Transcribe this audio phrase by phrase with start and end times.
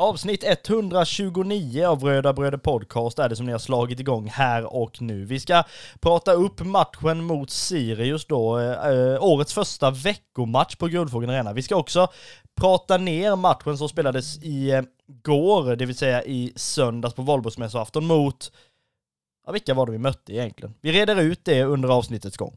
[0.00, 5.02] Avsnitt 129 av Röda Bröder Podcast är det som ni har slagit igång här och
[5.02, 5.24] nu.
[5.24, 5.62] Vi ska
[6.00, 11.52] prata upp matchen mot Sirius då, eh, eh årets första veckomatch på Guldfågeln Arena.
[11.52, 12.08] Vi ska också
[12.60, 14.82] prata ner matchen som spelades i eh,
[15.22, 18.52] går, det vill säga i söndags på valborgsmässoafton mot,
[19.46, 20.74] ja vilka var det vi mötte egentligen?
[20.80, 22.56] Vi reder ut det under avsnittets gång.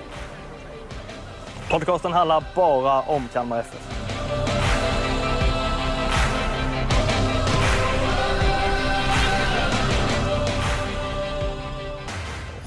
[1.71, 3.87] Podcasten handlar bara om Kalmar FF.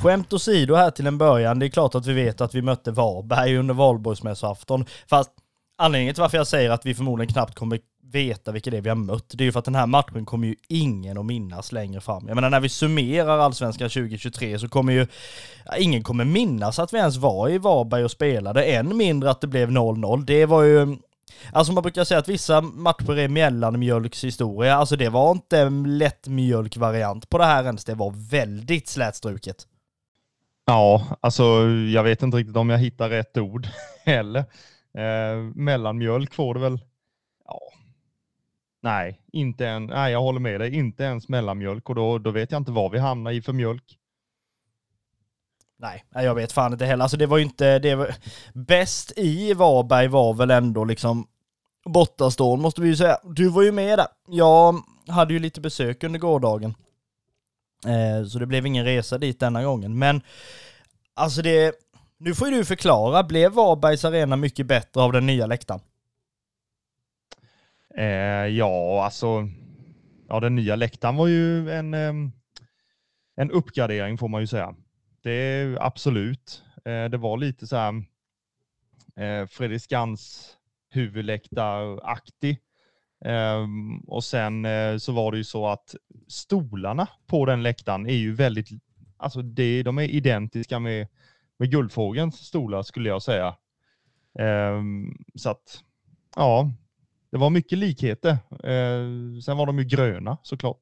[0.03, 2.91] Skämt åsido här till en början, det är klart att vi vet att vi mötte
[2.91, 4.84] Varberg under valborgsmässoafton.
[5.07, 5.31] Fast
[5.79, 7.79] anledningen till varför jag säger att vi förmodligen knappt kommer
[8.15, 10.25] veta vilka det är vi har mött, det är ju för att den här matchen
[10.25, 12.29] kommer ju ingen att minnas längre fram.
[12.29, 15.07] Jag menar när vi summerar Allsvenskan 2023 så kommer ju,
[15.79, 19.47] ingen kommer minnas att vi ens var i Varberg och spelade, än mindre att det
[19.47, 20.25] blev 0-0.
[20.25, 20.97] Det var ju,
[21.53, 27.29] Alltså man brukar säga att vissa matcher är mellanmjölkshistoria, alltså det var inte en lättmjölkvariant
[27.29, 29.67] på det här ens, det var väldigt slätstruket.
[30.67, 33.69] Ja, alltså jag vet inte riktigt om jag hittar rätt ord
[34.05, 34.45] heller.
[34.98, 36.81] Eh, mellanmjölk får det väl.
[37.45, 37.61] Ja.
[38.85, 40.75] Nej, inte en, nej, jag håller med dig.
[40.75, 43.99] Inte ens mellanmjölk och då, då vet jag inte vad vi hamnar i för mjölk.
[45.79, 47.03] Nej, jag vet fan inte heller.
[47.03, 48.15] Alltså det var ju inte, det var,
[48.55, 51.27] bäst i Varberg var väl ändå liksom
[51.85, 53.19] bortastånd måste vi ju säga.
[53.23, 54.07] Du var ju med där.
[54.29, 56.75] Jag hade ju lite besök under gårdagen.
[57.87, 59.98] Eh, så det blev ingen resa dit denna gången.
[59.98, 60.23] Men
[61.14, 61.75] alltså det,
[62.19, 65.81] nu får ju du förklara, blev Varbergs arena mycket bättre av den nya läktaren?
[67.97, 69.49] Eh, ja, alltså,
[70.29, 72.33] ja, den nya läktaren var ju en, ehm,
[73.37, 74.75] en uppgradering får man ju säga.
[75.23, 76.63] Det är absolut.
[76.85, 78.05] Eh, det var lite så här
[79.17, 80.51] eh, Fredrik Skans
[80.91, 82.59] huvudläktaraktig.
[83.25, 85.95] Ehm, och sen eh, så var det ju så att
[86.29, 88.69] stolarna på den läktaren är ju väldigt,
[89.17, 91.09] alltså det, de är identiska med,
[91.59, 93.57] med Guldfågelns stolar skulle jag säga.
[94.39, 95.83] Ehm, så att,
[96.37, 96.71] ja,
[97.34, 98.30] det var mycket likheter.
[98.50, 100.78] Eh, sen var de ju gröna såklart.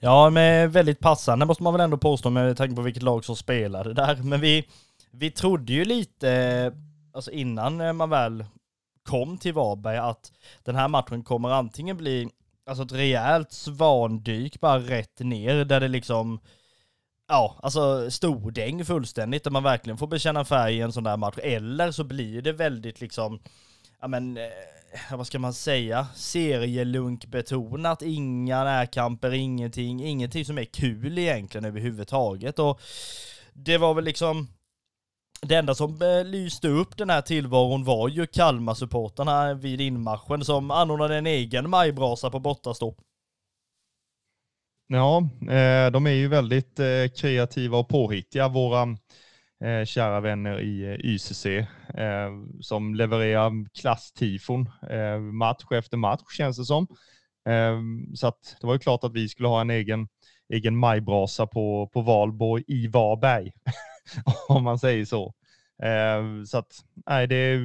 [0.00, 3.36] Ja, men väldigt passande måste man väl ändå påstå med tanke på vilket lag som
[3.36, 4.16] spelade där.
[4.16, 4.68] Men vi,
[5.10, 6.72] vi trodde ju lite, eh,
[7.12, 8.44] alltså innan eh, man väl
[9.02, 10.32] kom till Varberg, att
[10.64, 12.28] den här matchen kommer antingen bli
[12.66, 16.40] alltså ett rejält svandyk bara rätt ner där det liksom
[17.28, 21.38] Ja, alltså stordäng fullständigt där man verkligen får bekänna färg i en sån där match.
[21.42, 23.40] Eller så blir det väldigt liksom,
[24.00, 24.42] ja men, eh,
[25.16, 32.58] vad ska man säga, serielunkbetonat, inga närkamper, ingenting, ingenting som är kul egentligen överhuvudtaget.
[32.58, 32.80] Och
[33.52, 34.48] det var väl liksom,
[35.42, 40.70] det enda som eh, lyste upp den här tillvaron var ju Kalmar-supportrarna vid inmarschen som
[40.70, 42.94] anordnade en egen majbrasa på bortastå.
[44.86, 48.96] Ja, eh, de är ju väldigt eh, kreativa och påhittiga, våra
[49.64, 56.56] eh, kära vänner i eh, YCC, eh, som levererar klasstifon eh, match efter match känns
[56.56, 56.86] det som.
[57.48, 57.80] Eh,
[58.14, 60.08] så att det var ju klart att vi skulle ha en egen,
[60.48, 63.52] egen majbrasa på, på Valborg i Varberg,
[64.48, 65.34] om man säger så.
[65.82, 67.58] Eh, så att, nej, det,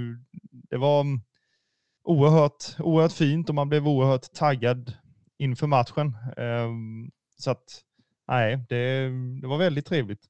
[0.69, 1.22] det var mm,
[2.03, 4.94] oerhört, oerhört fint och man blev oerhört taggad
[5.38, 6.17] inför matchen.
[6.38, 6.72] Eh,
[7.38, 7.81] så att,
[8.28, 9.09] nej, det,
[9.41, 10.29] det var väldigt trevligt.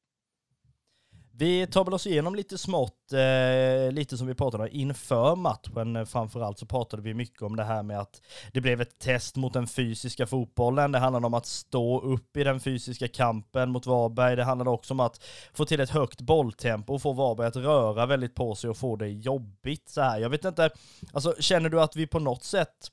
[1.37, 6.05] Vi tar väl oss igenom lite smått, eh, lite som vi pratade om inför matchen.
[6.05, 8.21] Framförallt så pratade vi mycket om det här med att
[8.53, 10.91] det blev ett test mot den fysiska fotbollen.
[10.91, 14.35] Det handlade om att stå upp i den fysiska kampen mot Varberg.
[14.35, 15.23] Det handlade också om att
[15.53, 18.95] få till ett högt bolltempo och få Varberg att röra väldigt på sig och få
[18.95, 20.19] det jobbigt så här.
[20.19, 20.69] Jag vet inte,
[21.13, 22.91] alltså känner du att vi på något sätt,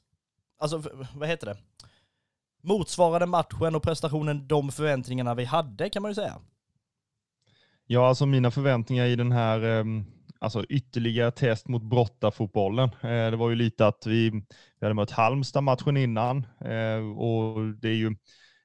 [0.59, 0.83] alltså
[1.15, 1.57] vad heter det?
[2.63, 6.41] Motsvarade matchen och prestationen de förväntningarna vi hade kan man ju säga.
[7.93, 10.05] Ja, alltså mina förväntningar i den här ehm,
[10.39, 12.89] alltså ytterligare test mot brottarfotbollen.
[12.89, 14.43] Eh, det var ju lite att vi, vi
[14.81, 18.17] hade mött Halmstad matchen innan eh, och det är ju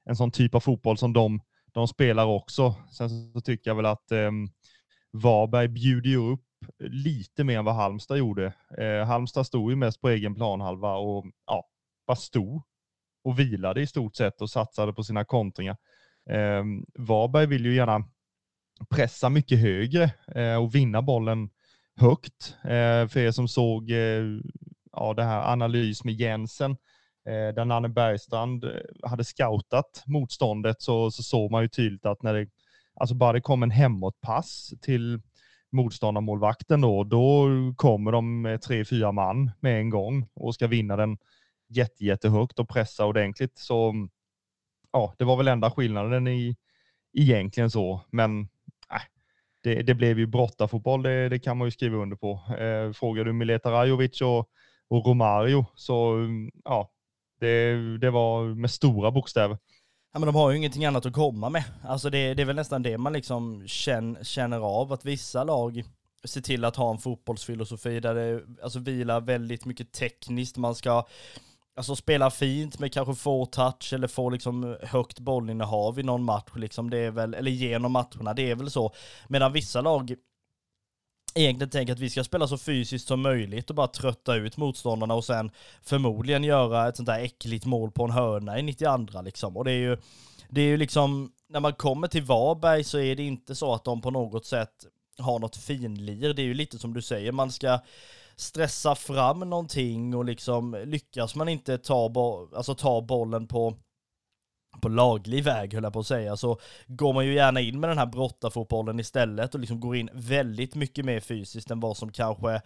[0.04, 1.40] en sån typ av fotboll som de,
[1.72, 2.74] de spelar också.
[2.90, 4.48] Sen så tycker jag väl att ehm,
[5.12, 6.44] Varberg bjuder ju upp
[6.78, 8.52] lite mer än vad Halmstad gjorde.
[8.78, 11.64] Eh, Halmstad stod ju mest på egen planhalva och ja,
[12.06, 12.62] bara stod
[13.24, 15.76] och vilade i stort sett och satsade på sina kontringar.
[16.30, 16.64] Eh,
[16.98, 18.04] Varberg vill ju gärna
[18.90, 21.50] pressa mycket högre eh, och vinna bollen
[21.96, 22.56] högt.
[22.62, 24.24] Eh, för er som såg eh,
[24.92, 26.70] ja, det här analys med Jensen,
[27.28, 28.70] eh, där Nanne Bergstrand eh,
[29.02, 32.46] hade scoutat motståndet så, så såg man ju tydligt att när det,
[32.94, 35.20] alltså bara det kom en hemåtpass till
[35.72, 41.18] motståndarmålvakten då, då kommer de tre, fyra man med en gång och ska vinna den
[41.68, 43.58] jätte, jättehögt och pressa ordentligt.
[43.58, 43.94] Så
[44.92, 46.56] ja, det var väl enda skillnaden i
[47.12, 48.48] egentligen så, men
[49.68, 52.40] det, det blev ju brottarfotboll, det, det kan man ju skriva under på.
[52.58, 54.48] Eh, frågar du Mileta Rajovic och,
[54.88, 56.90] och Romario så mm, ja,
[57.40, 59.58] det, det var med stora bokstäver.
[60.12, 61.64] Ja men de har ju ingenting annat att komma med.
[61.84, 65.82] Alltså det, det är väl nästan det man liksom känner, känner av, att vissa lag
[66.24, 70.56] ser till att ha en fotbollsfilosofi där det alltså vilar väldigt mycket tekniskt.
[70.56, 71.06] Man ska
[71.78, 76.52] alltså spela fint med kanske få touch eller få liksom högt bollinnehav i någon match
[76.56, 76.90] liksom.
[76.90, 78.94] Det är väl, eller genom matcherna, det är väl så.
[79.28, 80.14] Medan vissa lag
[81.34, 85.14] egentligen tänker att vi ska spela så fysiskt som möjligt och bara trötta ut motståndarna
[85.14, 85.50] och sen
[85.82, 89.56] förmodligen göra ett sånt där äckligt mål på en hörna i 92 liksom.
[89.56, 89.96] Och det är ju,
[90.48, 93.84] det är ju liksom, när man kommer till Varberg så är det inte så att
[93.84, 94.86] de på något sätt
[95.18, 96.34] har något finlir.
[96.34, 97.78] Det är ju lite som du säger, man ska
[98.40, 103.74] stressa fram någonting och liksom lyckas man inte ta, bo alltså ta bollen på
[104.80, 107.90] på laglig väg höll jag på att säga, så går man ju gärna in med
[107.90, 112.12] den här brottarfotbollen istället och liksom går in väldigt mycket mer fysiskt än vad som
[112.12, 112.62] kanske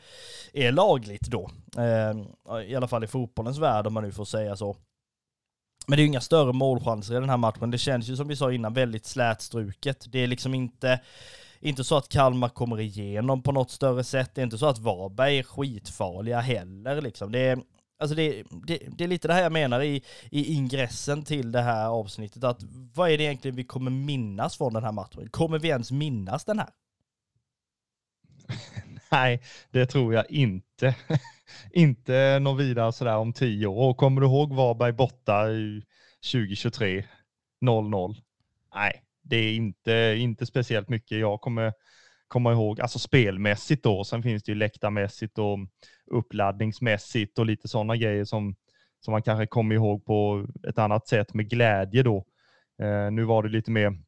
[0.53, 1.51] är lagligt då.
[1.77, 4.77] Eh, I alla fall i fotbollens värld om man nu får säga så.
[5.87, 7.71] Men det är ju inga större målchanser i den här matchen.
[7.71, 10.05] Det känns ju som vi sa innan väldigt slätstruket.
[10.09, 11.01] Det är liksom inte,
[11.63, 14.31] inte så att Kalmar kommer igenom på något större sätt.
[14.35, 17.33] Det är inte så att Varberg är skitfarliga heller liksom.
[17.33, 17.59] Det är,
[17.99, 21.61] Alltså det, det, det, är lite det här jag menar i, i ingressen till det
[21.61, 22.63] här avsnittet, att
[22.95, 25.29] vad är det egentligen vi kommer minnas från den här matchen?
[25.31, 26.69] Kommer vi ens minnas den här?
[29.13, 30.97] Nej, det tror jag inte.
[31.71, 33.95] inte något vidare sådär om tio år.
[33.95, 35.83] Kommer du ihåg Varberg borta i
[36.33, 37.05] 2023?
[37.65, 38.17] 0-0.
[38.75, 41.73] Nej, det är inte, inte speciellt mycket jag kommer
[42.29, 44.05] komma ihåg, alltså spelmässigt då.
[44.05, 45.59] Sen finns det ju läktarmässigt och
[46.07, 48.55] uppladdningsmässigt och lite sådana grejer som,
[49.01, 52.25] som man kanske kommer ihåg på ett annat sätt med glädje då.
[52.83, 53.99] Eh, nu var det lite mer,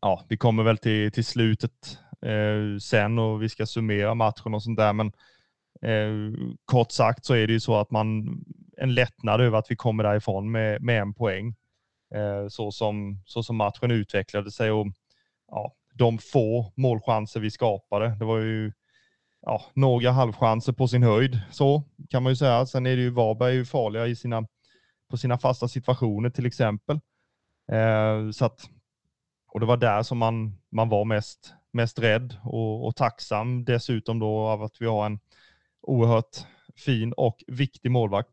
[0.00, 4.62] ja, vi kommer väl till, till slutet eh, sen och vi ska summera matchen och
[4.62, 5.06] sånt där, men
[5.82, 8.38] eh, kort sagt så är det ju så att man,
[8.76, 11.54] en lättnad över att vi kommer därifrån med, med en poäng.
[12.14, 14.86] Eh, så, som, så som matchen utvecklade sig och
[15.50, 18.16] ja, de få målchanser vi skapade.
[18.18, 18.72] Det var ju
[19.42, 22.66] ja, några halvchanser på sin höjd, så kan man ju säga.
[22.66, 24.46] Sen är det ju Varberg ju farliga i sina,
[25.10, 27.00] på sina fasta situationer till exempel.
[27.72, 28.70] Eh, så att,
[29.52, 34.18] och det var där som man, man var mest, mest rädd och, och tacksam dessutom
[34.18, 35.20] då av att vi har en
[35.80, 36.36] oerhört
[36.76, 38.30] fin och viktig målvakt.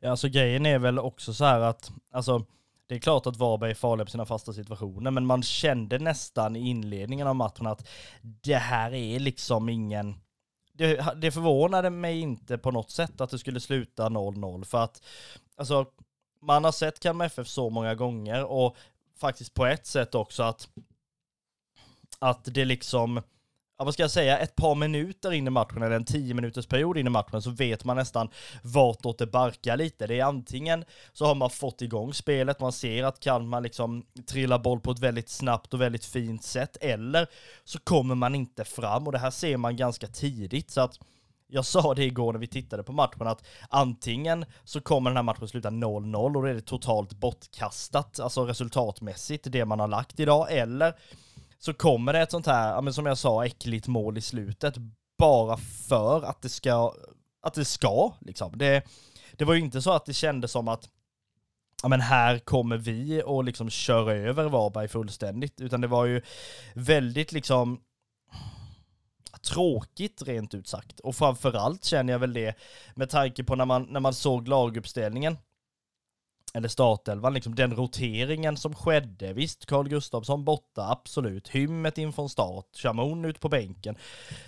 [0.00, 2.46] Ja, alltså grejen är väl också så här att, alltså
[2.88, 6.56] det är klart att Varberg är farliga på sina fasta situationer, men man kände nästan
[6.56, 7.88] i inledningen av matchen att
[8.20, 10.14] det här är liksom ingen...
[10.72, 15.02] Det, det förvånade mig inte på något sätt att det skulle sluta 0-0, för att
[15.56, 15.86] alltså,
[16.42, 18.76] man har sett Kalmar FF så många gånger och
[19.16, 20.68] faktiskt på ett sätt också att,
[22.18, 23.22] att det liksom
[23.78, 26.66] ja, vad ska jag säga, ett par minuter in i matchen, eller en tio minuters
[26.66, 28.28] period in i matchen, så vet man nästan
[28.62, 30.06] vartåt det barkar lite.
[30.06, 34.58] Det är antingen så har man fått igång spelet, man ser att Kalmar liksom trillar
[34.58, 37.26] boll på ett väldigt snabbt och väldigt fint sätt, eller
[37.64, 40.98] så kommer man inte fram, och det här ser man ganska tidigt, så att
[41.50, 45.22] jag sa det igår när vi tittade på matchen att antingen så kommer den här
[45.22, 50.20] matchen sluta 0-0 och då är det totalt bortkastat, alltså resultatmässigt, det man har lagt
[50.20, 50.94] idag, eller
[51.58, 54.74] så kommer det ett sånt här, men som jag sa, äckligt mål i slutet
[55.18, 56.94] bara för att det ska,
[57.42, 58.58] att det ska liksom.
[58.58, 58.82] Det,
[59.32, 60.88] det var ju inte så att det kändes som att
[61.82, 66.22] ja men här kommer vi och liksom kör över Varberg fullständigt, utan det var ju
[66.74, 67.80] väldigt liksom
[69.42, 71.00] tråkigt rent ut sagt.
[71.00, 72.54] Och framförallt känner jag väl det
[72.94, 75.36] med tanke på när man, när man såg laguppställningen
[76.58, 79.32] eller startelvan, liksom den roteringen som skedde.
[79.32, 81.48] Visst, Carl Gustafsson borta, absolut.
[81.48, 83.96] Hymmet in från start, Chamon ut på bänken,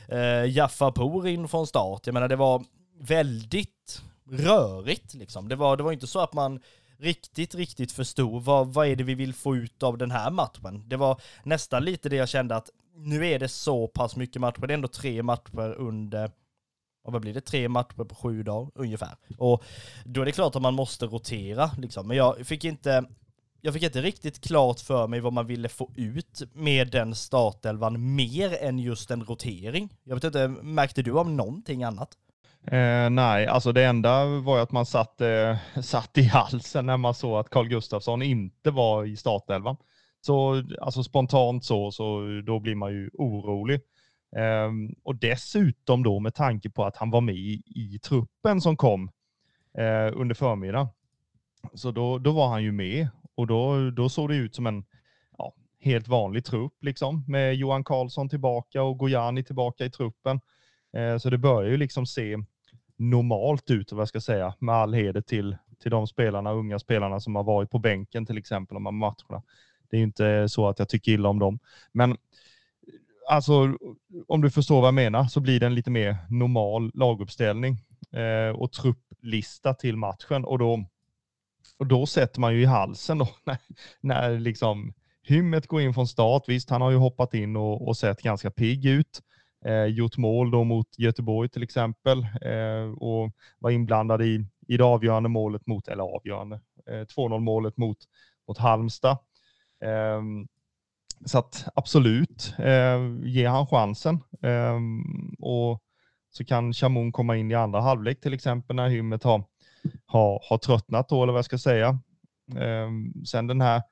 [0.09, 2.07] eh, Jaffa Pour in från start.
[2.07, 2.65] Jag menar, det var
[3.01, 5.49] väldigt rörigt liksom.
[5.49, 6.61] Det var, det var inte så att man
[6.99, 10.89] riktigt, riktigt förstod vad, vad är det vi vill få ut av den här matchen.
[10.89, 14.67] Det var nästan lite det jag kände att nu är det så pass mycket matcher.
[14.67, 16.31] Det är ändå tre matcher under,
[17.11, 19.17] och vad blir det, tre matcher på sju dagar ungefär.
[19.39, 19.65] Och
[20.05, 22.09] då är det klart att man måste rotera liksom.
[22.09, 23.05] Men jag fick inte,
[23.61, 28.15] jag fick inte riktigt klart för mig vad man ville få ut med den startelvan
[28.15, 29.89] mer än just en rotering.
[30.05, 32.11] Jag vet inte, märkte du om någonting annat?
[32.67, 36.97] Eh, nej, alltså det enda var ju att man satt, eh, satt i halsen när
[36.97, 39.77] man såg att Carl Gustafsson inte var i startelvan.
[40.21, 43.81] Så alltså spontant så, så då blir man ju orolig.
[44.37, 48.77] Um, och dessutom då med tanke på att han var med i, i truppen som
[48.77, 49.11] kom
[49.79, 50.89] uh, under förmiddagen.
[51.75, 54.85] Så då, då var han ju med och då, då såg det ut som en
[55.39, 60.41] ja, helt vanlig trupp liksom med Johan Karlsson tillbaka och Gojani tillbaka i truppen.
[60.97, 62.37] Uh, så det börjar ju liksom se
[62.97, 67.21] normalt ut, vad jag ska säga, med all heder till, till de spelarna, unga spelarna
[67.21, 69.43] som har varit på bänken till exempel de här matcherna.
[69.91, 71.59] Det är ju inte så att jag tycker illa om dem.
[71.93, 72.17] Men
[73.31, 73.77] alltså,
[74.29, 77.77] om du förstår vad jag menar så blir det en lite mer normal laguppställning
[78.13, 80.85] eh, och trupplista till matchen och då,
[81.79, 83.59] och då sätter man ju i halsen då när,
[84.01, 86.45] när liksom Hymmet går in från start.
[86.47, 89.21] Visst, han har ju hoppat in och, och sett ganska pigg ut.
[89.65, 94.85] Eh, gjort mål då mot Göteborg till exempel eh, och var inblandad i, i det
[94.85, 96.61] avgörande målet mot, eller avgörande,
[96.91, 97.99] eh, 2-0 målet mot,
[98.49, 99.19] mot Halmstad.
[99.85, 100.49] Ehm,
[101.25, 104.21] så att absolut, eh, ge han chansen.
[104.43, 104.79] Eh,
[105.39, 105.83] och
[106.31, 109.45] så kan Chamon komma in i andra halvlek till exempel när Hymmet har,
[110.07, 111.89] har, har tröttnat då, eller vad jag ska säga.
[112.57, 112.91] Eh,
[113.27, 113.83] sen den här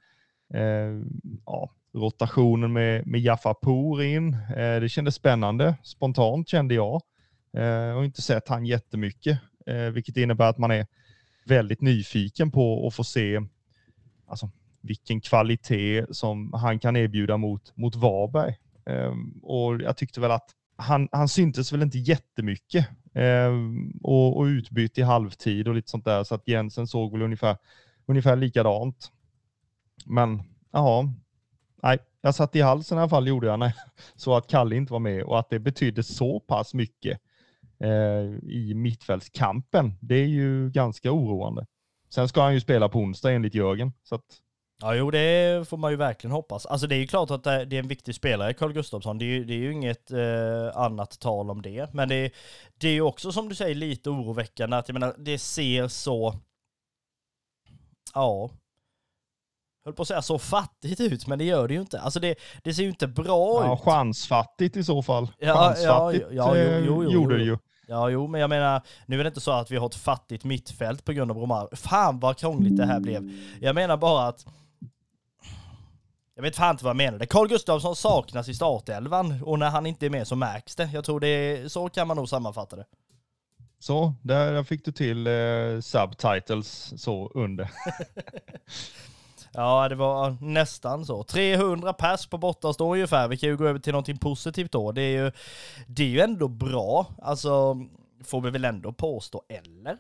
[0.55, 1.03] eh,
[1.47, 4.35] ja, rotationen med, med Jaffa Por in.
[4.35, 7.03] Eh, det kändes spännande, spontant kände jag.
[7.57, 10.87] Eh, och inte sett han jättemycket, eh, vilket innebär att man är
[11.47, 13.41] väldigt nyfiken på att få se
[14.27, 18.57] alltså, vilken kvalitet som han kan erbjuda mot, mot Varberg.
[18.87, 23.53] Eh, och jag tyckte väl att han, han syntes väl inte jättemycket eh,
[24.03, 27.57] och, och utbytt i halvtid och lite sånt där, så att Jensen såg väl ungefär,
[28.07, 29.13] ungefär likadant.
[30.07, 30.43] Men
[30.73, 31.13] ja,
[31.83, 33.73] nej, jag satt i halsen i alla fall gjorde jag när,
[34.17, 37.21] så att Kalle inte var med och att det betydde så pass mycket
[37.81, 39.95] eh, i mittfältskampen.
[40.01, 41.67] Det är ju ganska oroande.
[42.11, 43.93] Sen ska han ju spela på onsdag enligt Jörgen.
[44.03, 44.25] Så att...
[44.83, 46.67] Ja, jo, det får man ju verkligen hoppas.
[46.67, 49.19] Alltså det är ju klart att det är en viktig spelare, Carl Gustafsson.
[49.19, 51.95] Det är ju, det är ju inget eh, annat tal om det.
[51.95, 52.31] Men det,
[52.79, 56.35] det är ju också som du säger lite oroväckande att jag menar, det ser så...
[58.15, 58.51] Ja,
[59.85, 62.01] höll på att säga så fattigt ut, men det gör det ju inte.
[62.01, 63.81] Alltså det, det ser ju inte bra ja, ut.
[63.81, 65.29] Chansfattigt i så fall.
[65.39, 67.39] Ja, chansfattigt ja, ja, jo, jo, jo, gjorde jo.
[67.39, 67.59] det ju.
[67.87, 70.45] Ja, jo, men jag menar, nu är det inte så att vi har ett fattigt
[70.45, 71.69] mittfält på grund av Romar.
[71.73, 73.31] Fan vad krångligt det här blev.
[73.61, 74.47] Jag menar bara att...
[76.39, 77.27] Jag vet fan inte vad jag menade.
[77.27, 80.91] Carl Gustafsson saknas i startelvan och när han inte är med så märks det.
[80.93, 82.85] Jag tror det är, så kan man nog sammanfatta det.
[83.79, 87.71] Så, där fick du till eh, subtitles så under.
[89.53, 91.23] Ja, det var nästan så.
[91.23, 93.29] 300 pers på bortastå ungefär.
[93.29, 94.93] Vi kan ju gå över till någonting positivt då.
[94.93, 95.33] Det är ju,
[95.87, 97.07] det är ju ändå bra.
[97.23, 97.77] Alltså,
[98.25, 99.99] får vi väl ändå påstå, eller?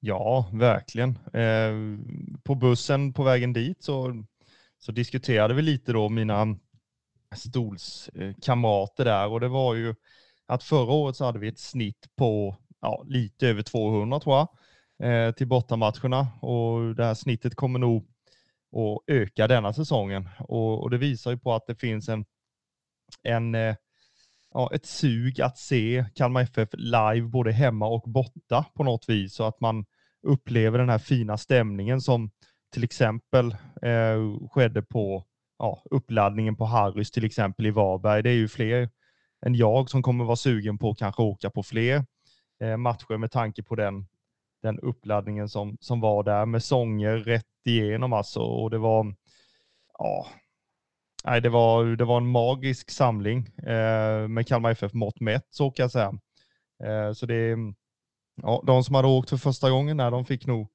[0.00, 1.18] Ja, verkligen.
[1.32, 1.72] Eh,
[2.42, 4.24] på bussen på vägen dit så,
[4.80, 6.56] så diskuterade vi lite då mina
[7.34, 9.28] stolskamrater där.
[9.28, 9.94] Och det var ju
[10.46, 14.48] att förra året så hade vi ett snitt på ja, lite över 200 tror jag
[15.10, 16.28] eh, till bortamatcherna.
[16.40, 18.08] Och det här snittet kommer nog
[18.76, 20.28] att öka denna säsongen.
[20.38, 22.24] Och, och det visar ju på att det finns en,
[23.22, 23.76] en eh,
[24.54, 29.34] ja, ett sug att se Kalmar FF live både hemma och borta på något vis.
[29.34, 29.84] Så att man
[30.22, 32.30] upplever den här fina stämningen som
[32.72, 35.24] till exempel eh, skedde på
[35.58, 38.22] ja, uppladdningen på Harrys till exempel i Varberg.
[38.22, 38.90] Det är ju fler
[39.46, 42.04] än jag som kommer vara sugen på att kanske åka på fler
[42.60, 44.06] eh, matcher med tanke på den
[44.62, 48.40] den uppladdningen som, som var där med sånger rätt igenom alltså.
[48.40, 49.14] Och det var,
[49.98, 50.26] ja,
[51.24, 55.70] nej, det var, det var en magisk samling eh, med Kalmar FF mått mätt, så
[55.70, 56.12] kan jag säga.
[56.84, 57.56] Eh, så det,
[58.42, 60.68] ja, de som hade åkt för första gången, nej, de fick nog,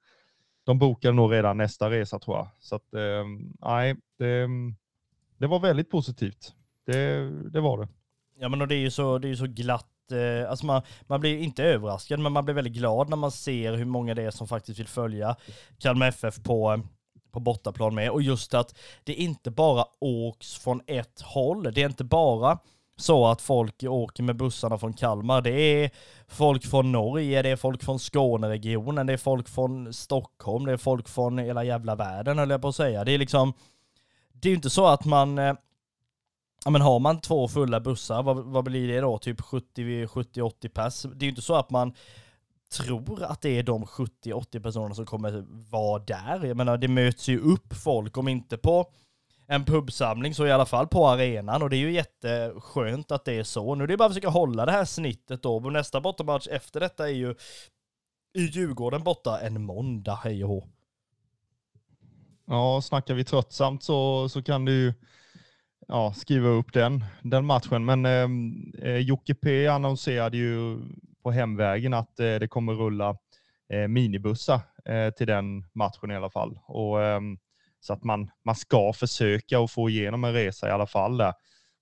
[0.65, 2.48] de bokar nog redan nästa resa tror jag.
[2.60, 3.25] Så att, eh,
[3.60, 4.48] nej, det,
[5.38, 6.53] det var väldigt positivt.
[6.86, 7.88] Det, det var det.
[8.39, 11.19] Ja men och det är ju så, det är så glatt eh, alltså man, man
[11.19, 14.31] blir inte överraskad, men man blir väldigt glad när man ser hur många det är
[14.31, 15.36] som faktiskt vill följa
[15.77, 16.81] Kalmar FF på,
[17.31, 18.10] på bortaplan med.
[18.10, 21.74] Och just att det inte bara åks från ett håll.
[21.74, 22.60] Det är inte bara
[22.97, 25.41] så att folk åker med bussarna från Kalmar.
[25.41, 25.91] Det är
[26.27, 30.77] folk från Norge, det är folk från Skåneregionen, det är folk från Stockholm, det är
[30.77, 33.03] folk från hela jävla världen höll jag på att säga.
[33.03, 33.53] Det är liksom,
[34.33, 35.53] det är ju inte så att man eh,
[36.65, 39.17] ja men har man två fulla bussar, vad, vad blir det då?
[39.17, 41.01] Typ 70-80 pass.
[41.01, 41.93] Det är ju inte så att man
[42.77, 46.45] tror att det är de 70-80 personerna som kommer vara där.
[46.45, 48.91] Jag menar, det möts ju upp folk, om inte på
[49.47, 53.33] en pubsamling så i alla fall på arenan och det är ju jätteskönt att det
[53.33, 53.75] är så.
[53.75, 55.59] Nu är det bara att försöka hålla det här snittet då.
[55.59, 57.35] Nästa bortamatch efter detta är ju
[58.37, 60.67] i Djurgården borta en måndag, hej och hå.
[62.45, 64.93] Ja, snackar vi tröttsamt så, så kan du
[65.87, 67.85] ja, skriva upp den, den matchen.
[67.85, 70.79] Men ehm, eh, Jocke P annonserade ju
[71.23, 73.17] på hemvägen att eh, det kommer rulla
[73.73, 76.59] eh, minibussar eh, till den matchen i alla fall.
[76.67, 77.37] Och, ehm,
[77.85, 81.33] så att man, man ska försöka att få igenom en resa i alla fall där.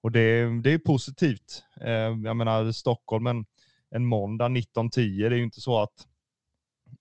[0.02, 1.64] Och det, det är positivt.
[1.82, 1.92] Eh,
[2.24, 3.46] jag menar Stockholm en,
[3.90, 6.08] en måndag 19.10, det är ju inte så att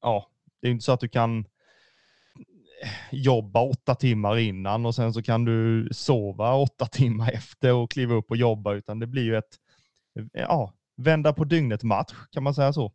[0.00, 0.26] ja,
[0.60, 1.44] det är inte så att du kan
[3.10, 8.14] jobba åtta timmar innan och sen så kan du sova åtta timmar efter och kliva
[8.14, 9.58] upp och jobba, utan det blir ju ett,
[10.32, 12.92] ja, vända på dygnet match, kan man säga så?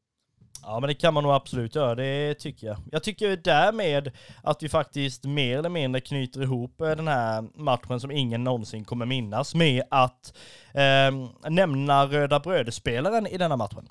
[0.63, 2.77] Ja men det kan man nog absolut göra, det tycker jag.
[2.91, 4.11] Jag tycker därmed
[4.43, 8.85] att vi faktiskt mer eller mindre knyter ihop eh, den här matchen som ingen någonsin
[8.85, 10.33] kommer minnas med att
[10.73, 13.89] eh, nämna Röda Bröder-spelaren i denna matchen.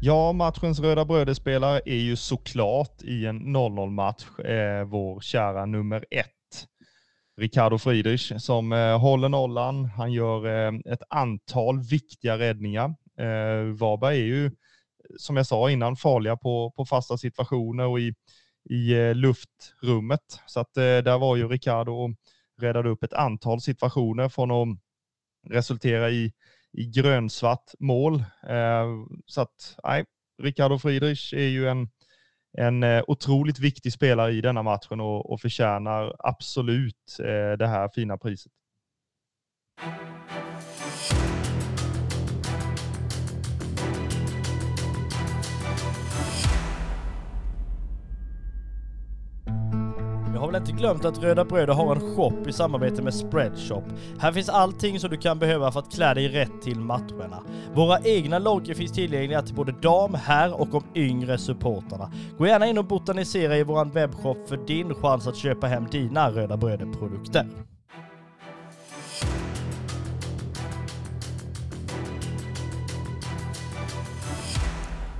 [0.00, 6.04] Ja, matchens röda brödespelare är ju såklart i en 0-0 match eh, vår kära nummer
[6.10, 6.37] ett.
[7.38, 9.84] Ricardo Friedrich som eh, håller nollan.
[9.84, 12.94] Han gör eh, ett antal viktiga räddningar.
[13.18, 14.50] Eh, Varberg är ju,
[15.18, 18.14] som jag sa innan, farliga på, på fasta situationer och i,
[18.70, 20.40] i eh, luftrummet.
[20.46, 22.10] Så att eh, där var ju Ricardo och
[22.60, 24.78] räddade upp ett antal situationer från att
[25.50, 26.32] resultera i
[26.72, 28.14] i grönsvart mål.
[28.48, 28.86] Eh,
[29.26, 30.04] så att, nej,
[30.42, 31.88] Ricardo Friedrich är ju en,
[32.58, 37.88] en eh, otroligt viktig spelare i denna matchen och, och förtjänar absolut eh, det här
[37.94, 38.52] fina priset.
[50.38, 53.84] Du har väl inte glömt att Röda Bröder har en shop i samarbete med Spreadshop.
[54.18, 57.42] Här finns allting som du kan behöva för att klä dig rätt till matcherna.
[57.74, 62.12] Våra egna loggor finns tillgängliga till både dam, herr och de yngre supportarna.
[62.38, 66.30] Gå gärna in och botanisera i våran webbshop för din chans att köpa hem dina
[66.30, 67.46] Röda Bröder-produkter.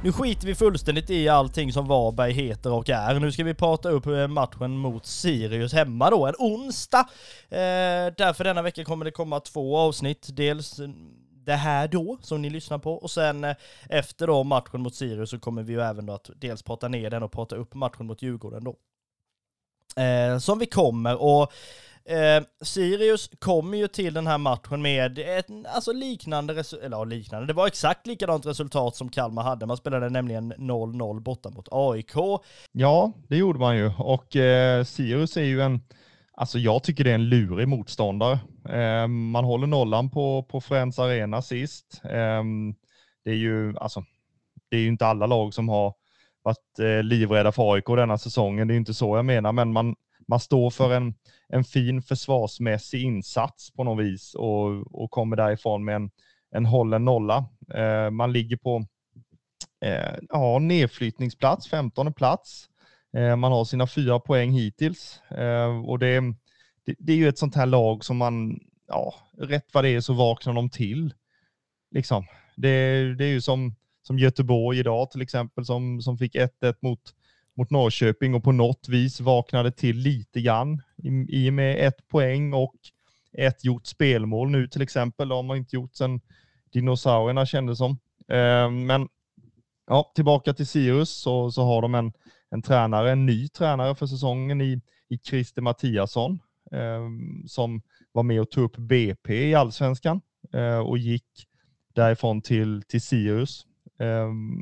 [0.02, 3.20] Nu skiter vi fullständigt i allting som Varberg heter och är.
[3.20, 7.08] Nu ska vi prata upp eh, matchen mot Sirius hemma då, en onsdag.
[7.48, 10.28] Eh, därför denna vecka kommer det komma två avsnitt.
[10.30, 10.88] Dels eh,
[11.44, 13.56] det här då, som ni lyssnar på, och sen eh,
[13.88, 17.11] efter då matchen mot Sirius så kommer vi ju även då att dels prata ner
[17.11, 18.76] den och prata upp matchen mot Djurgården då.
[20.02, 21.52] Eh, som vi kommer och
[22.09, 27.47] Eh, Sirius kommer ju till den här matchen med ett alltså liknande, eller ja, liknande,
[27.47, 29.66] det var exakt likadant resultat som Kalmar hade.
[29.66, 32.12] Man spelade nämligen 0-0 borta mot AIK.
[32.73, 35.81] Ja, det gjorde man ju och eh, Sirius är ju en,
[36.33, 38.38] alltså jag tycker det är en lurig motståndare.
[38.68, 42.01] Eh, man håller nollan på, på Friends Arena sist.
[42.05, 42.42] Eh,
[43.25, 44.05] det är ju, alltså,
[44.71, 45.94] det är ju inte alla lag som har
[46.42, 48.68] varit eh, livrädda för AIK denna säsongen.
[48.68, 49.94] Det är ju inte så jag menar, men man,
[50.29, 51.14] man står för en,
[51.48, 56.11] en fin försvarsmässig insats på något vis och, och kommer därifrån med en,
[56.50, 57.44] en hållen nolla.
[57.74, 58.84] Eh, man ligger på
[59.84, 62.68] eh, ja, nedflyttningsplats, 15 plats.
[63.16, 66.20] Eh, man har sina fyra poäng hittills eh, och det,
[66.87, 70.00] det, det, är ju ett sånt här lag som man, ja, rätt vad det är
[70.00, 71.14] så vaknar de till.
[71.90, 72.26] Liksom.
[72.56, 77.00] Det, det är ju som, som Göteborg idag till exempel som, som fick 1-1 mot
[77.58, 80.82] mot Norrköping och på något vis vaknade till lite grann
[81.28, 82.74] i, och med ett poäng och
[83.32, 85.28] ett gjort spelmål nu till exempel.
[85.28, 86.20] Det har man inte gjort sedan
[86.72, 87.90] dinosaurierna kändes som.
[88.28, 89.08] Eh, men
[89.87, 92.12] ja, tillbaka till Sirius så, så har de en,
[92.50, 96.38] en tränare, en ny tränare för säsongen i, i Christer Mattiasson
[96.72, 97.08] eh,
[97.46, 97.82] som
[98.12, 100.20] var med och tog upp BP i allsvenskan
[100.52, 101.46] eh, och gick
[101.92, 103.64] därifrån till, till Sirius.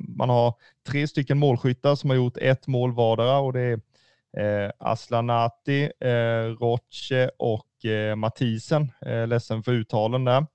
[0.09, 0.55] Man har
[0.89, 3.81] tre stycken målskyttar som har gjort ett mål vardera och det är
[4.37, 8.93] eh, Aslanati, eh, Roche och eh, Mathisen.
[9.07, 10.47] Eh, ledsen för uttalen där.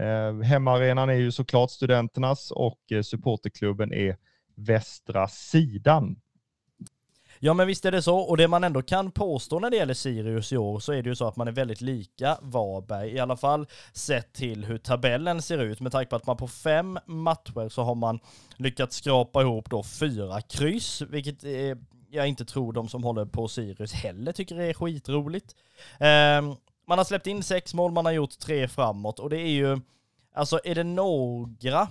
[0.00, 4.16] Eh, hemmaarenan är ju såklart studenternas och eh, supporterklubben är
[4.54, 6.16] Västra Sidan.
[7.38, 9.94] Ja men visst är det så, och det man ändå kan påstå när det gäller
[9.94, 13.18] Sirius i år så är det ju så att man är väldigt lika Varberg, i
[13.18, 16.98] alla fall sett till hur tabellen ser ut, med tanke på att man på fem
[17.06, 18.20] matcher så har man
[18.56, 21.78] lyckats skrapa ihop då fyra kryss, vilket är,
[22.10, 25.54] jag inte tror de som håller på Sirius heller tycker det är skitroligt.
[26.00, 29.50] Eh, man har släppt in sex mål, man har gjort tre framåt och det är
[29.50, 29.80] ju,
[30.34, 31.88] alltså är det några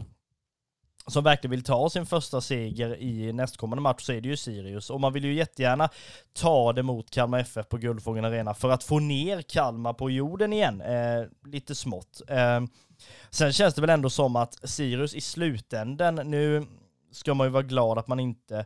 [1.08, 4.90] som verkligen vill ta sin första seger i nästkommande match så är det ju Sirius.
[4.90, 5.90] Och man vill ju jättegärna
[6.34, 10.54] ta det mot Kalmar FF på Guldfågeln Arena för att få ner Kalmar på jorden
[10.54, 12.22] igen, eh, lite smått.
[12.28, 12.62] Eh,
[13.30, 16.66] sen känns det väl ändå som att Sirius i slutänden, nu
[17.12, 18.66] ska man ju vara glad att man inte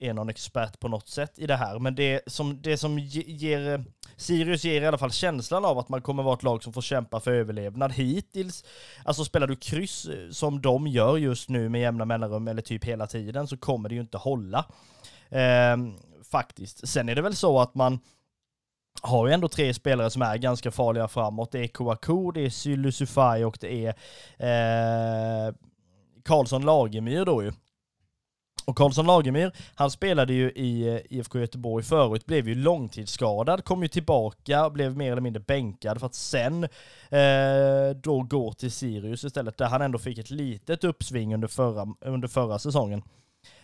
[0.00, 3.68] är någon expert på något sätt i det här, men det som, det som ger,
[3.68, 3.80] eh,
[4.16, 6.82] Sirius ger i alla fall känslan av att man kommer vara ett lag som får
[6.82, 8.64] kämpa för överlevnad hittills.
[9.04, 12.84] Alltså spelar du kryss eh, som de gör just nu med jämna mellanrum eller typ
[12.84, 14.64] hela tiden så kommer det ju inte hålla.
[15.28, 15.76] Eh,
[16.30, 16.88] faktiskt.
[16.88, 17.98] Sen är det väl så att man
[19.02, 21.52] har ju ändå tre spelare som är ganska farliga framåt.
[21.52, 23.88] Det är Kouakou, det är Sylusufai och det är
[24.38, 25.54] eh,
[26.24, 27.52] Karlsson Lagemyr då ju.
[28.70, 33.82] Och Karlsson Lagemyr, han spelade ju i eh, IFK Göteborg förut, blev ju långtidsskadad, kom
[33.82, 36.64] ju tillbaka, blev mer eller mindre bänkad för att sen
[37.08, 41.86] eh, då gå till Sirius istället, där han ändå fick ett litet uppsving under förra,
[42.00, 43.02] under förra säsongen.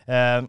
[0.04, 0.42] Eh,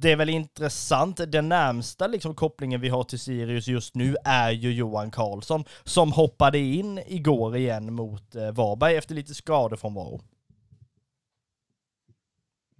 [0.00, 4.50] det är väl intressant, den närmsta liksom kopplingen vi har till Sirius just nu är
[4.50, 10.14] ju Johan Karlsson, som hoppade in igår igen mot eh, Varberg efter lite skadefrånvaro.
[10.14, 10.35] Mm.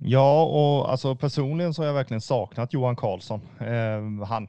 [0.08, 3.40] Ja, och alltså personligen så har jag verkligen saknat Johan Karlsson.
[3.60, 4.48] Eh, han,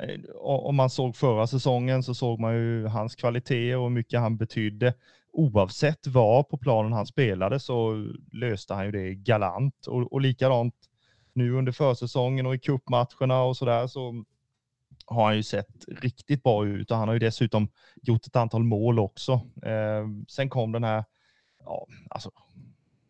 [0.00, 4.20] eh, om man såg förra säsongen så såg man ju hans kvalitet och hur mycket
[4.20, 4.94] han betydde.
[5.32, 10.74] Oavsett var på planen han spelade så löste han ju det galant och, och likadant
[11.32, 14.24] nu under försäsongen och i cupmatcherna och sådär så
[15.06, 17.68] har han ju sett riktigt bra ut och han har ju dessutom
[18.02, 19.32] gjort ett antal mål också.
[19.62, 21.04] Eh, sen kom den här,
[21.64, 22.30] ja, alltså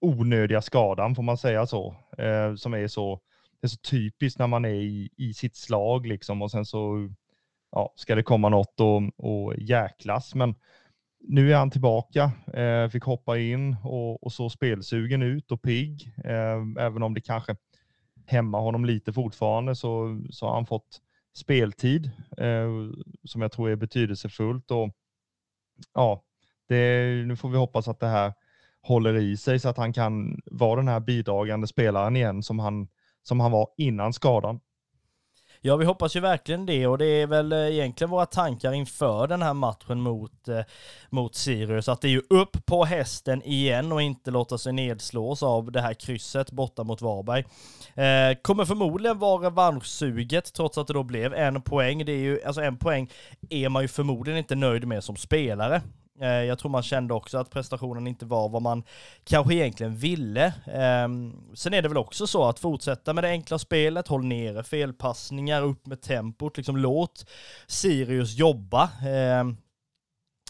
[0.02, 3.20] onödiga skadan, får man säga så, eh, som är så,
[3.60, 7.08] det är så typiskt när man är i, i sitt slag liksom och sen så
[7.70, 10.34] ja, ska det komma något och, och jäklas.
[10.34, 10.54] Men
[11.20, 16.14] nu är han tillbaka, eh, fick hoppa in och, och så spelsugen ut och pigg.
[16.24, 17.56] Eh, även om det kanske
[18.26, 21.00] hämmar honom lite fortfarande så, så har han fått
[21.36, 22.68] speltid eh,
[23.24, 24.70] som jag tror är betydelsefullt.
[24.70, 24.90] Och,
[25.94, 26.24] ja,
[26.68, 28.32] det, nu får vi hoppas att det här
[28.82, 32.88] håller i sig så att han kan vara den här bidragande spelaren igen som han,
[33.22, 34.60] som han var innan skadan.
[35.64, 39.26] Ja, vi hoppas ju verkligen det och det är väl eh, egentligen våra tankar inför
[39.26, 40.60] den här matchen mot, eh,
[41.10, 41.88] mot Sirius.
[41.88, 45.80] Att det är ju upp på hästen igen och inte låta sig nedslås av det
[45.80, 47.44] här krysset borta mot Varberg.
[47.94, 52.04] Eh, kommer förmodligen vara revanschsuget trots att det då blev en poäng.
[52.04, 53.10] Det är ju, alltså en poäng
[53.50, 55.82] är man ju förmodligen inte nöjd med som spelare.
[56.20, 58.82] Eh, jag tror man kände också att prestationen inte var vad man
[59.24, 60.54] kanske egentligen ville.
[60.66, 64.64] Ehm, sen är det väl också så att fortsätta med det enkla spelet, håll nere
[64.64, 67.26] felpassningar, upp med tempot, liksom låt
[67.66, 68.90] Sirius jobba.
[69.06, 69.56] Ehm,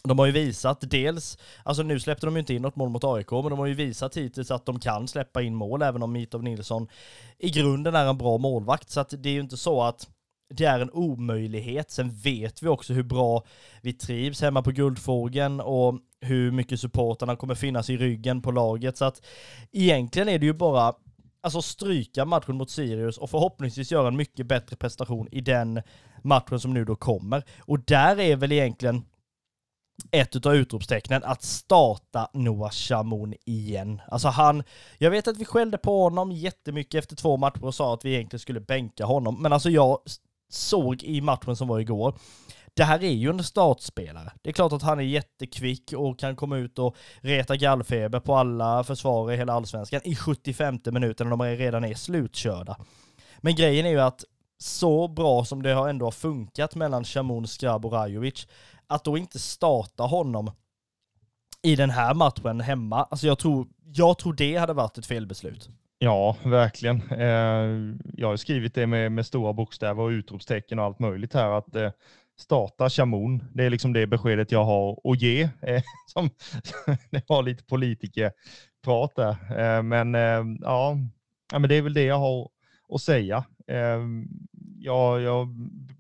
[0.05, 3.05] de har ju visat dels, alltså nu släppte de ju inte in något mål mot
[3.05, 6.13] AIK, men de har ju visat hittills att de kan släppa in mål, även om
[6.13, 6.89] Mitov Nilsson
[7.39, 8.91] i grunden är en bra målvakt.
[8.91, 10.09] Så att det är ju inte så att
[10.53, 11.91] det är en omöjlighet.
[11.91, 13.45] Sen vet vi också hur bra
[13.83, 18.97] vi trivs hemma på Guldfågeln och hur mycket supportarna kommer finnas i ryggen på laget.
[18.97, 19.23] Så att
[19.73, 20.95] egentligen är det ju bara
[21.41, 25.83] alltså stryka matchen mot Sirius och förhoppningsvis göra en mycket bättre prestation i den
[26.23, 27.45] matchen som nu då kommer.
[27.61, 29.05] Och där är väl egentligen
[30.11, 34.01] ett av utropstecknen att starta Noah Shamoun igen.
[34.09, 34.63] Alltså han,
[34.99, 38.15] jag vet att vi skällde på honom jättemycket efter två matcher och sa att vi
[38.15, 39.99] egentligen skulle bänka honom, men alltså jag
[40.55, 42.15] såg i matchen som var igår.
[42.75, 44.33] Det här är ju en startspelare.
[44.43, 48.35] Det är klart att han är jättekvick och kan komma ut och reta gallfeber på
[48.37, 52.77] alla försvarare i hela allsvenskan i 75 minuter när de redan är slutkörda.
[53.39, 54.25] Men grejen är ju att
[54.59, 58.47] så bra som det har ändå har funkat mellan Shamun, Skrab och Rajovic,
[58.87, 60.51] att då inte starta honom
[61.63, 65.69] i den här matchen hemma, alltså jag tror, jag tror det hade varit ett felbeslut.
[66.05, 67.03] Ja, verkligen.
[67.11, 71.51] Eh, jag har skrivit det med, med stora bokstäver och utropstecken och allt möjligt här
[71.51, 71.91] att eh,
[72.39, 73.45] starta Chamoun.
[73.55, 75.43] Det är liksom det beskedet jag har att ge.
[75.43, 76.31] Eh, som,
[77.11, 79.31] det var lite politikerprat där.
[79.31, 80.97] Eh, men eh, ja,
[81.53, 82.49] men det är väl det jag har
[82.89, 83.45] att säga.
[83.69, 84.01] Eh,
[84.79, 85.49] jag, jag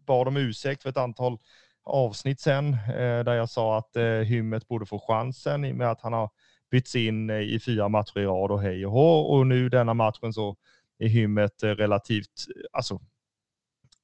[0.06, 1.38] bad om ursäkt för ett antal
[1.84, 2.76] avsnitt sen
[3.24, 6.30] där jag sa att Hymmet borde få chansen i och med att han har
[6.72, 9.20] bytts in eh, i fyra matcher i rad och hej och hå.
[9.20, 10.56] Och nu denna matchen så
[10.98, 13.00] är Hymmet eh, relativt, eh, alltså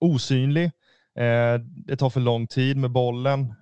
[0.00, 0.70] osynlig.
[1.86, 3.54] Det tar för lång tid med bollen.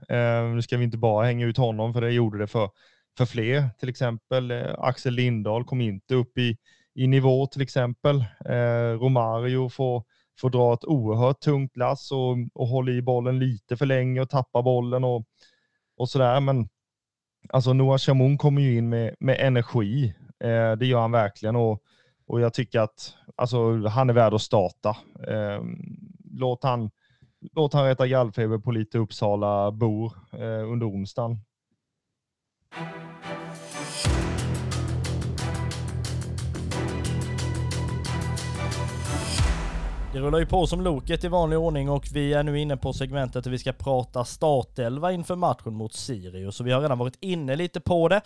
[0.54, 2.70] Nu ska vi inte bara hänga ut honom, för det gjorde det för,
[3.18, 3.68] för fler.
[3.78, 6.56] Till exempel Axel Lindahl kom inte upp i,
[6.94, 8.24] i nivå till exempel.
[9.00, 10.04] Romario får,
[10.40, 14.30] får dra ett oerhört tungt lass och, och håller i bollen lite för länge och
[14.30, 15.24] tappar bollen och,
[15.96, 16.40] och sådär.
[16.40, 16.68] Men
[17.52, 20.14] alltså Noah Chamoun kommer ju in med, med energi.
[20.40, 21.82] Eh, det gör han verkligen och,
[22.26, 24.96] och jag tycker att alltså, han är värd att starta.
[25.28, 25.62] Eh,
[26.24, 26.90] låt han
[27.52, 31.38] låt han rätta gallfeber på lite Uppsala-bor eh, under onsdagen.
[40.16, 42.92] Det rullar ju på som loket i vanlig ordning och vi är nu inne på
[42.92, 46.56] segmentet där vi ska prata startelva inför matchen mot Sirius.
[46.56, 48.20] Så vi har redan varit inne lite på det.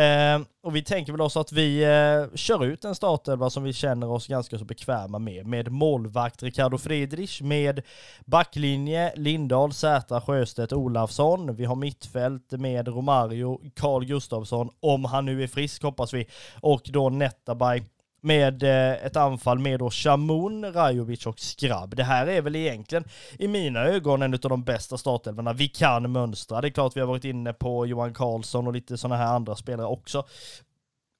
[0.00, 3.72] Eh, och vi tänker väl också att vi eh, kör ut en startelva som vi
[3.72, 5.46] känner oss ganska så bekväma med.
[5.46, 7.82] Med målvakt Ricardo Friedrich, med
[8.24, 11.56] backlinje Lindahl, Zäta, Sjöstedt, Olafsson.
[11.56, 16.26] Vi har mittfält med Romario, Carl Gustafsson, om han nu är frisk hoppas vi.
[16.60, 17.82] Och då Netabay
[18.24, 21.96] med eh, ett anfall med då Shamoun, Rajovic och Skrabb.
[21.96, 23.04] Det här är väl egentligen
[23.38, 26.60] i mina ögon en av de bästa startelvorna vi kan mönstra.
[26.60, 29.56] Det är klart vi har varit inne på Johan Karlsson och lite sådana här andra
[29.56, 30.26] spelare också.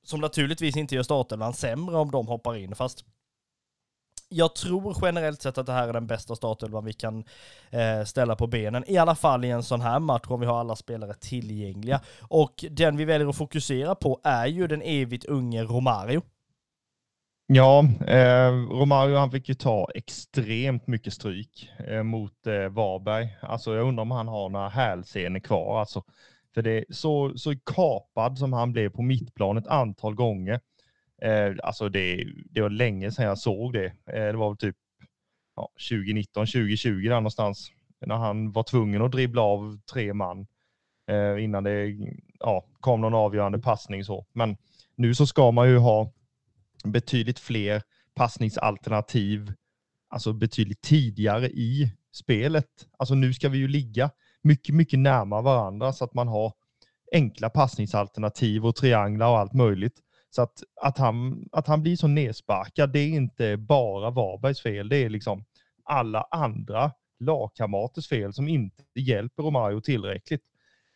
[0.04, 3.04] Som naturligtvis inte gör startelvan sämre om de hoppar in, fast
[4.28, 7.24] jag tror generellt sett att det här är den bästa startelvan vi kan
[7.70, 8.84] eh, ställa på benen.
[8.86, 12.00] I alla fall i en sån här match om vi har alla spelare tillgängliga.
[12.20, 16.22] Och den vi väljer att fokusera på är ju den evigt unge Romario.
[17.46, 23.37] Ja, eh, Romario han fick ju ta extremt mycket stryk eh, mot eh, Varberg.
[23.42, 25.80] Alltså jag undrar om han har några hälsenor kvar.
[25.80, 26.04] Alltså,
[26.54, 30.61] för det så, så kapad som han blev på mittplan ett antal gånger.
[31.22, 33.87] Eh, alltså det, det var länge sedan jag såg det.
[33.87, 34.76] Eh, det var väl typ
[35.57, 37.70] ja, 2019, 2020 där någonstans.
[38.07, 40.46] När han var tvungen att dribbla av tre man
[41.11, 41.96] eh, innan det
[42.40, 44.04] ja, kom någon avgörande passning.
[44.04, 44.26] Så.
[44.33, 44.57] Men
[44.96, 46.12] nu så ska man ju ha
[46.85, 47.83] betydligt fler
[48.14, 49.53] passningsalternativ,
[50.09, 52.66] alltså betydligt tidigare i spelet.
[52.97, 54.11] Alltså nu ska vi ju ligga
[54.42, 56.53] mycket, mycket närmare varandra så att man har
[57.12, 60.01] enkla passningsalternativ och trianglar och allt möjligt.
[60.31, 64.88] Så att, att, han, att han blir så nedsparkad, det är inte bara Varbergs fel,
[64.88, 65.44] det är liksom
[65.85, 70.42] alla andra lagkamraters fel som inte hjälper Romario tillräckligt.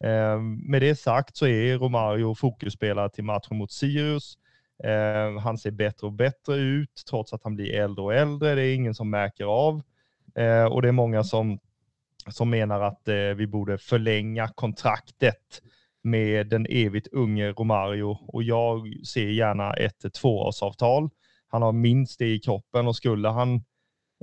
[0.04, 4.38] Eh, med det sagt så är Romario fokusspelare till matchen mot Sirius.
[4.84, 8.54] Eh, han ser bättre och bättre ut trots att han blir äldre och äldre.
[8.54, 9.82] Det är ingen som märker av.
[10.34, 11.58] Eh, och det är många som,
[12.28, 15.62] som menar att eh, vi borde förlänga kontraktet
[16.02, 21.10] med den evigt unge Romario och jag ser gärna ett tvåårsavtal.
[21.48, 23.54] Han har minst det i kroppen och skulle han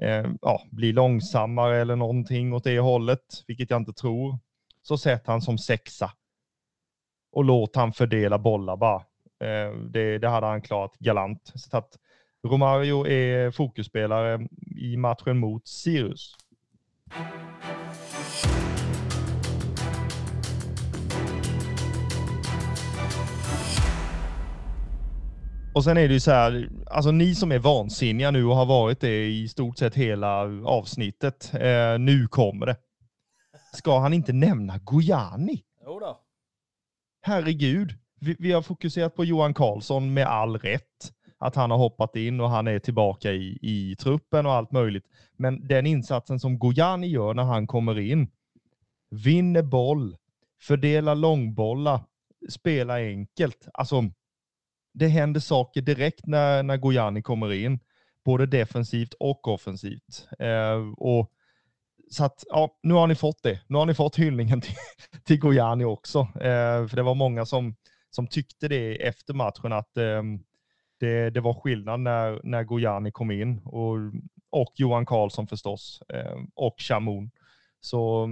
[0.02, 4.40] eh, ja, bli långsammare eller någonting åt det hållet, vilket jag inte tror,
[4.82, 6.12] så sätt han som sexa.
[7.32, 9.04] Och låt han fördela bollar bara.
[9.40, 11.52] Eh, det, det hade han klarat galant.
[11.56, 12.00] Så att
[12.48, 16.36] Romario är fokusspelare i matchen mot Sirius.
[25.76, 28.66] Och sen är det ju så här, alltså ni som är vansinniga nu och har
[28.66, 32.78] varit det i stort sett hela avsnittet, eh, nu kommer det.
[33.74, 35.64] Ska han inte nämna Gojani?
[35.86, 36.20] Jo då.
[37.22, 41.12] Herregud vi, vi har fokuserat på Johan Karlsson med all rätt.
[41.38, 45.06] Att han har hoppat in och han är tillbaka i, i truppen och allt möjligt.
[45.38, 48.32] Men den insatsen som Gojani gör när han kommer in,
[49.10, 50.18] vinner boll,
[50.62, 52.00] fördelar långbollar,
[52.50, 53.68] spelar enkelt.
[53.74, 54.04] Alltså,
[54.94, 57.80] det händer saker direkt när, när Gojani kommer in,
[58.26, 60.28] både defensivt och offensivt.
[60.40, 61.32] Eh, och
[62.12, 63.60] så att, ja, nu har ni fått det.
[63.68, 64.76] Nu har ni fått hyllningen till,
[65.24, 66.20] till Gojani också.
[66.20, 67.76] Eh, för det var många som,
[68.16, 70.24] som tyckte det efter matchen att eh,
[71.00, 73.96] det, det var skillnad när, när Gojani kom in och,
[74.50, 77.32] och Johan Karlsson förstås eh, och Chamoun.
[77.82, 78.28] Så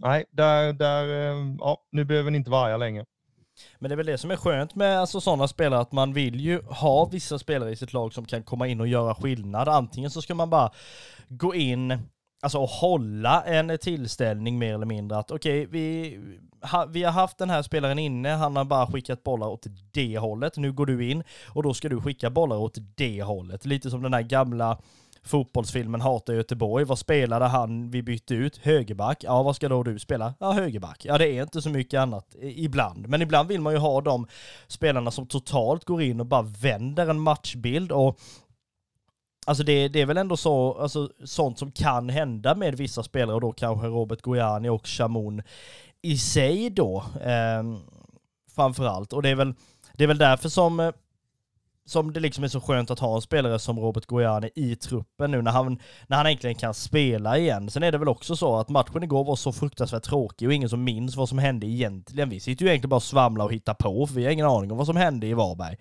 [0.00, 3.04] nej, där, där, eh, ja, nu behöver ni inte varga längre.
[3.78, 6.40] Men det är väl det som är skönt med alltså, sådana spelare, att man vill
[6.40, 9.68] ju ha vissa spelare i sitt lag som kan komma in och göra skillnad.
[9.68, 10.70] Antingen så ska man bara
[11.28, 11.98] gå in
[12.44, 15.18] alltså att hålla en tillställning mer eller mindre.
[15.18, 16.18] Att okej, okay, vi,
[16.62, 20.18] ha, vi har haft den här spelaren inne, han har bara skickat bollar åt det
[20.18, 20.56] hållet.
[20.56, 23.64] Nu går du in och då ska du skicka bollar åt det hållet.
[23.64, 24.78] Lite som den här gamla
[25.22, 26.84] fotbollsfilmen Hata Göteborg.
[26.84, 28.56] Vad spelade han vi bytte ut?
[28.56, 29.24] Högerback.
[29.24, 30.34] Ja, vad ska då du spela?
[30.40, 31.04] Ja, högerback.
[31.04, 33.08] Ja, det är inte så mycket annat ibland.
[33.08, 34.26] Men ibland vill man ju ha de
[34.66, 38.18] spelarna som totalt går in och bara vänder en matchbild och
[39.44, 43.34] Alltså det, det är väl ändå så, alltså sånt som kan hända med vissa spelare
[43.34, 45.42] och då kanske Robert Gojani och Chamon
[46.02, 47.04] i sig då.
[47.24, 47.62] Eh,
[48.54, 49.12] framförallt.
[49.12, 49.54] Och det är väl,
[49.92, 50.90] det är väl därför som eh,
[51.86, 55.30] som det liksom är så skönt att ha en spelare som Robert Gojani i truppen
[55.30, 57.70] nu när han, när han äntligen kan spela igen.
[57.70, 60.68] Sen är det väl också så att matchen igår var så fruktansvärt tråkig och ingen
[60.68, 62.28] som minns vad som hände egentligen.
[62.28, 64.70] Vi sitter ju egentligen bara och svamlar och hittar på för vi har ingen aning
[64.70, 65.76] om vad som hände i Varberg.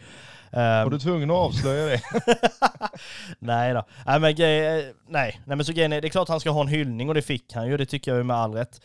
[0.52, 2.02] Var du tvungen att avslöja det?
[3.40, 3.86] nej då.
[4.06, 4.36] Nej men,
[5.08, 5.42] nej.
[5.46, 7.22] nej men så grejen är, det är klart han ska ha en hyllning och det
[7.22, 8.82] fick han ju, det tycker jag ju med all rätt.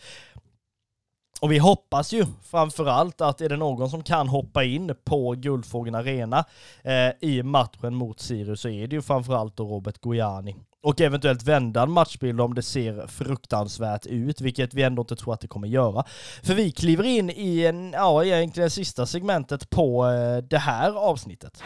[1.40, 5.94] Och vi hoppas ju framförallt att är det någon som kan hoppa in på Guldfågeln
[5.94, 6.44] Arena
[6.83, 10.57] eh, i matchen mot Sirius så är det ju framförallt då Robert Gojani.
[10.83, 15.35] Och eventuellt vända en matchbild om det ser fruktansvärt ut, vilket vi ändå inte tror
[15.35, 16.05] att det kommer göra.
[16.42, 20.92] För vi kliver in i en, ja egentligen det sista segmentet på eh, det här
[20.92, 21.62] avsnittet.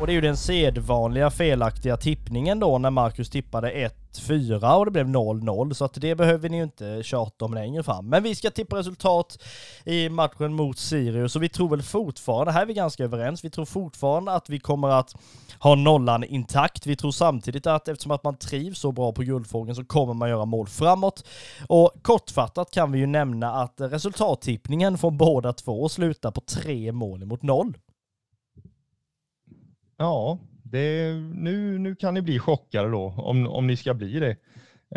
[0.00, 4.90] Och det är ju den sedvanliga felaktiga tippningen då när Marcus tippade 1-4 och det
[4.90, 5.72] blev 0-0.
[5.72, 8.08] Så att det behöver ni ju inte tjata om längre fram.
[8.08, 9.42] Men vi ska tippa resultat
[9.84, 13.50] i matchen mot Sirius och vi tror väl fortfarande, här är vi ganska överens, vi
[13.50, 15.14] tror fortfarande att vi kommer att
[15.58, 16.86] ha nollan intakt.
[16.86, 20.28] Vi tror samtidigt att eftersom att man trivs så bra på Guldfågeln så kommer man
[20.28, 21.26] göra mål framåt.
[21.68, 27.24] Och kortfattat kan vi ju nämna att resultattippningen från båda två slutar på tre mål
[27.24, 27.76] mot noll.
[29.96, 34.36] Ja, det, nu, nu kan ni bli chockade då, om, om ni ska bli det.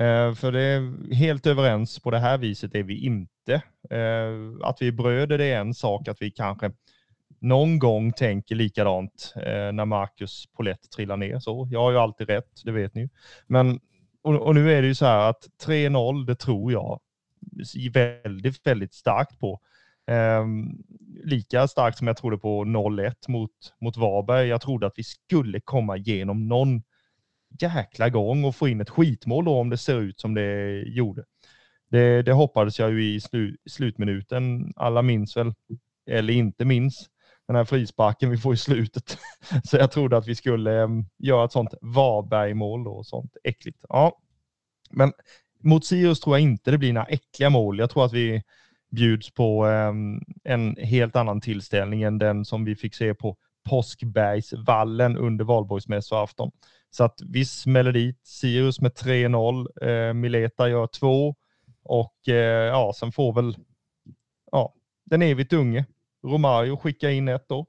[0.03, 3.53] Eh, för det är helt överens på det här viset är vi inte.
[3.89, 6.71] Eh, att vi är bröder det är en sak, att vi kanske
[7.39, 11.39] någon gång tänker likadant eh, när Marcus Polett trillar ner.
[11.39, 13.09] Så jag har ju alltid rätt, det vet ni.
[13.47, 13.79] Men
[14.21, 16.99] och, och nu är det ju så här att 3-0, det tror jag
[17.93, 19.59] väldigt, väldigt starkt på.
[20.09, 20.45] Eh,
[21.23, 24.47] lika starkt som jag trodde på 0-1 mot, mot Varberg.
[24.47, 26.81] Jag trodde att vi skulle komma igenom någon
[27.61, 31.23] jäkla gång och få in ett skitmål då om det ser ut som det gjorde.
[31.89, 34.73] Det, det hoppades jag ju i slu, slutminuten.
[34.75, 35.53] Alla minns väl,
[36.09, 37.09] eller inte minns,
[37.47, 39.17] den här frisparken vi får i slutet.
[39.63, 43.85] Så jag trodde att vi skulle ehm, göra ett sånt Varberg-mål då, sånt äckligt.
[43.89, 44.19] Ja,
[44.89, 45.13] men
[45.63, 47.79] mot Sirius tror jag inte det blir några äckliga mål.
[47.79, 48.43] Jag tror att vi
[48.91, 53.38] bjuds på ehm, en helt annan tillställning än den som vi fick se på
[53.69, 56.52] Påskbergsvallen under valborgsmässoafton.
[56.89, 59.88] Så att vi smäller dit Sirius med 3-0.
[59.88, 61.36] Eh, Mileta gör 2
[61.84, 63.58] och eh, ja, sen får väl
[64.52, 64.73] ja,
[65.06, 65.86] den evigt unge
[66.23, 67.65] Romario skicka in ett då.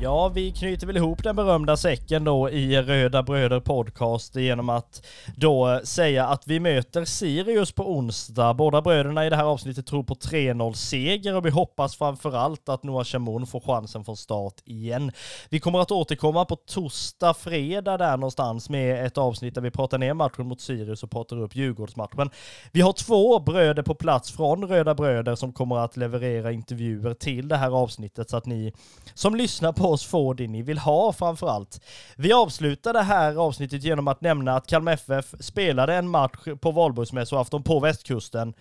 [0.00, 5.06] Ja, vi knyter väl ihop den berömda säcken då i Röda Bröder Podcast genom att
[5.36, 8.54] då säga att vi möter Sirius på onsdag.
[8.54, 12.82] Båda bröderna i det här avsnittet tror på 3-0 seger och vi hoppas framförallt att
[12.82, 15.12] Noah Chamoun får chansen från start igen.
[15.48, 19.98] Vi kommer att återkomma på torsdag, fredag där någonstans med ett avsnitt där vi pratar
[19.98, 22.30] ner matchen mot Sirius och pratar upp Djurgårdsmatchen.
[22.72, 27.48] Vi har två bröder på plats från Röda Bröder som kommer att leverera intervjuer till
[27.48, 28.72] det här avsnittet så att ni
[29.14, 31.80] som lyssnar på oss få det ni vill ha framförallt.
[32.16, 36.70] Vi avslutar det här avsnittet genom att nämna att Kalmar FF spelade en match på
[36.70, 38.54] valborgsmässoafton på västkusten.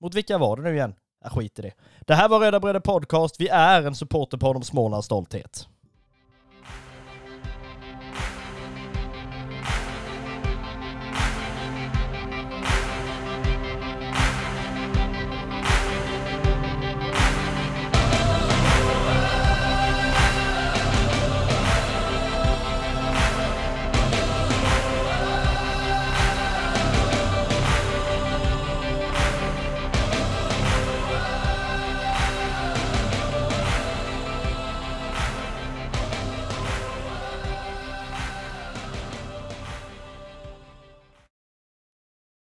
[0.00, 0.94] Mot vilka var det nu igen?
[1.22, 1.74] Jag skiter i det.
[2.06, 3.40] Det här var Röda Bröder Podcast.
[3.40, 5.68] Vi är en supporter på om Smålands stolthet.